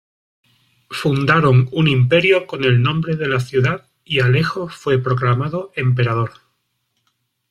[0.89, 6.31] Fundaron un imperio con el nombre de la ciudad y Alejo fue proclamado emperador.